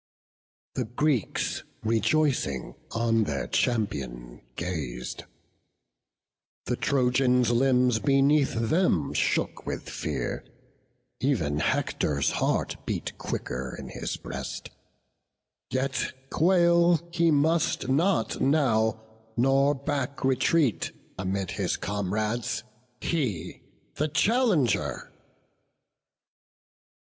The 0.73 0.85
Greeks, 0.85 1.63
rejoicing, 1.83 2.73
on 2.91 3.25
their 3.25 3.45
champion 3.45 4.41
gaz'd, 4.55 5.25
The 6.65 6.75
Trojans' 6.75 7.51
limbs 7.51 7.99
beneath 7.99 8.53
them 8.55 9.13
shook 9.13 9.67
with 9.67 9.87
fear; 9.87 10.43
Ev'n 11.21 11.59
Hector's 11.59 12.31
heart 12.31 12.77
beat 12.87 13.15
quicker 13.19 13.75
in 13.77 13.89
his 13.89 14.17
breast; 14.17 14.71
Yet 15.69 16.13
quail 16.31 17.07
he 17.11 17.29
must 17.29 17.87
not 17.87 18.41
now, 18.41 19.03
nor 19.37 19.75
back 19.75 20.23
retreat 20.25 20.91
Amid 21.19 21.51
his 21.51 21.77
comrades—he, 21.77 23.61
the 23.97 24.07
challenger! 24.07 25.13